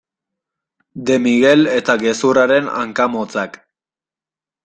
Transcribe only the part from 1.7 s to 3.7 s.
eta gezurraren hanka motzak.